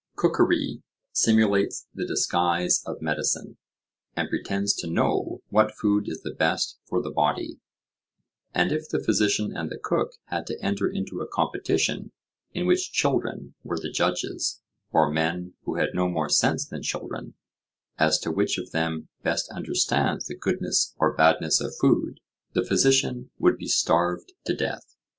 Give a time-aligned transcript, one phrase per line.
[0.15, 0.81] Cookery
[1.13, 3.57] simulates the disguise of medicine,
[4.15, 7.59] and pretends to know what food is the best for the body;
[8.51, 12.11] and if the physician and the cook had to enter into a competition
[12.51, 17.35] in which children were the judges, or men who had no more sense than children,
[17.99, 22.19] as to which of them best understands the goodness or badness of food,
[22.53, 24.95] the physician would be starved to death.